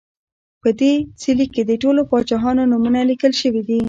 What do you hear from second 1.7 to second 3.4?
ټولو پاچاهانو نومونه لیکل